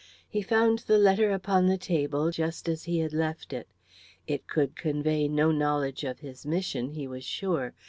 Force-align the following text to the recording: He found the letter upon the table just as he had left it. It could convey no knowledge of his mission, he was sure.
He 0.27 0.41
found 0.41 0.79
the 0.79 0.97
letter 0.97 1.29
upon 1.29 1.67
the 1.67 1.77
table 1.77 2.31
just 2.31 2.67
as 2.67 2.85
he 2.85 2.97
had 2.97 3.13
left 3.13 3.53
it. 3.53 3.67
It 4.25 4.47
could 4.47 4.75
convey 4.75 5.27
no 5.27 5.51
knowledge 5.51 6.03
of 6.03 6.21
his 6.21 6.43
mission, 6.43 6.89
he 6.93 7.07
was 7.07 7.23
sure. 7.23 7.75